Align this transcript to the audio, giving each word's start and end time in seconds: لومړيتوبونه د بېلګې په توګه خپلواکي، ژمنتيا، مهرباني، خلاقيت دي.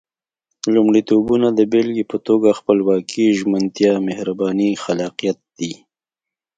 لومړيتوبونه 0.73 1.47
د 1.53 1.59
بېلګې 1.71 2.05
په 2.11 2.17
توګه 2.27 2.49
خپلواکي، 2.59 3.25
ژمنتيا، 3.39 3.93
مهرباني، 4.07 4.69
خلاقيت 4.83 5.39
دي. 5.59 5.73